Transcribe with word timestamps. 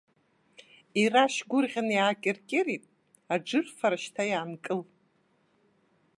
Ирашь 1.01 1.39
гәрӷьан 1.49 1.89
иаакьыркьырит, 1.95 2.83
аџырфара 3.33 3.97
шьҭа 4.03 4.23
иаанкыл. 4.31 4.81